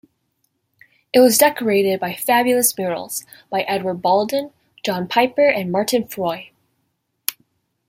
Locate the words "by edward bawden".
3.51-4.51